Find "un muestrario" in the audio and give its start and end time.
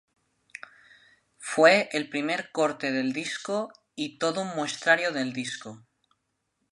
4.41-5.11